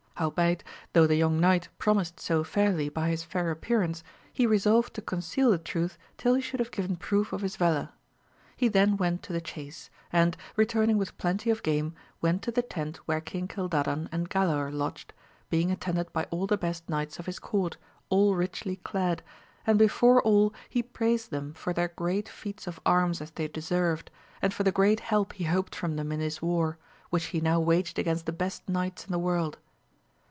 [0.15, 0.63] Howbeit,
[0.93, 5.49] though the young knight promised so fairly by his fair appearance, he resolved to conceal
[5.49, 7.89] the truth till he should have given proof of his valour.
[8.55, 12.61] He then went to the chace, and, returning with plenty of game, went to the
[12.61, 15.11] tent where King Gildadan and Galaor lodged,
[15.49, 17.77] being attended by all the best knights of his court,
[18.09, 19.23] all richly clad,
[19.65, 24.11] and before all he praised them for th^ great feats of arms as they deserved,
[24.39, 26.77] and for the great help he hoped from them in this war,
[27.09, 29.57] which he now waged against the best knights in the world.